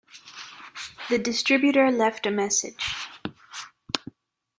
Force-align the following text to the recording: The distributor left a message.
The 1.11 1.19
distributor 1.19 1.91
left 1.91 2.25
a 2.25 2.31
message. 2.31 2.95